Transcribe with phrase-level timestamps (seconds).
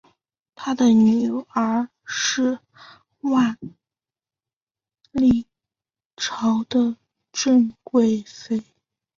[0.55, 2.57] 他的女儿是
[3.19, 3.55] 万
[5.11, 5.45] 历
[6.17, 6.97] 朝的
[7.31, 8.63] 郑贵妃。